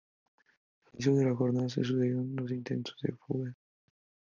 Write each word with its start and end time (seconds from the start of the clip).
Al 0.01 0.93
inicio 0.93 1.13
de 1.13 1.25
la 1.25 1.35
jornada 1.35 1.69
se 1.69 1.83
sucedieron 1.83 2.35
los 2.35 2.49
intentos 2.51 2.95
de 3.03 3.13
fuga. 3.13 3.55